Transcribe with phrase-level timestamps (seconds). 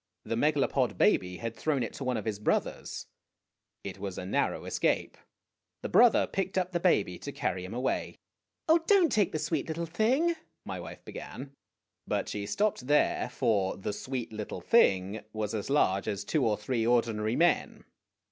[0.25, 3.05] The Megalopod baby had thrown it to one of his brothers.
[3.83, 5.15] It was a narrow escape.
[5.83, 8.15] The brother picked up the baby to carry him away.
[8.67, 10.33] "Oh, don't take the sweet little thing
[10.65, 11.51] my wife began;
[12.07, 16.57] but she stopped there, for "the sweet little thing" was as large as two or
[16.57, 17.83] three ordinary men.